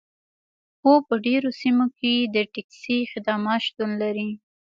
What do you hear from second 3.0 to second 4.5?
خدمات شتون لري